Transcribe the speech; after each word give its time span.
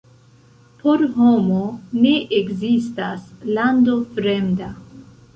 Por 0.83 1.01
homo 1.17 1.59
ne 2.05 2.13
ekzistas 2.37 3.27
lando 3.57 3.99
fremda. 4.15 4.71